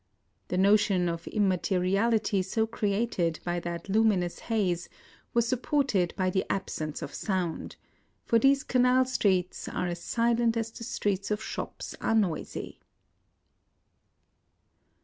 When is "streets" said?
9.05-9.67, 10.83-11.29